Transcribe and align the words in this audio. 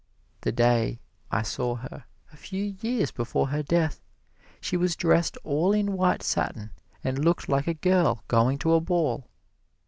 The 0.41 0.51
day 0.51 0.99
I 1.29 1.43
saw 1.43 1.75
her, 1.75 2.05
a 2.33 2.35
few 2.35 2.75
years 2.81 3.11
before 3.11 3.49
her 3.49 3.61
death, 3.61 4.01
she 4.59 4.75
was 4.75 4.95
dressed 4.95 5.37
all 5.43 5.73
in 5.73 5.93
white 5.93 6.23
satin 6.23 6.71
and 7.03 7.23
looked 7.23 7.47
like 7.47 7.67
a 7.67 7.75
girl 7.75 8.23
going 8.27 8.57
to 8.65 8.73
a 8.73 8.81
ball. 8.81 9.27